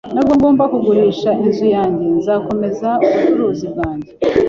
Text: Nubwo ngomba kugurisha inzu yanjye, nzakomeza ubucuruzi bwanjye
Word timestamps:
Nubwo 0.13 0.33
ngomba 0.37 0.63
kugurisha 0.71 1.29
inzu 1.43 1.65
yanjye, 1.75 2.05
nzakomeza 2.17 2.89
ubucuruzi 3.05 3.65
bwanjye 3.73 4.11